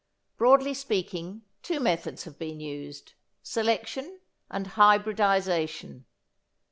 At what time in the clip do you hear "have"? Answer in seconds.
2.23-2.39